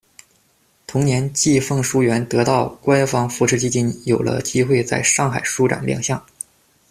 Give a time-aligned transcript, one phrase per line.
[0.87, 6.19] 同年，季风书园得到官方扶持资金，有了机会在上海书展亮相。